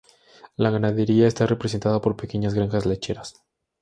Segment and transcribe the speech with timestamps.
[0.55, 3.43] La ganadería está representada por pequeñas granjas lecheras.